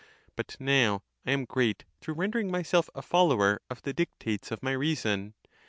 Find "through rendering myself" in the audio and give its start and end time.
1.99-2.89